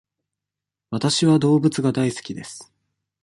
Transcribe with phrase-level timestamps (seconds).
[0.89, 2.73] わたしは動物が大好きです。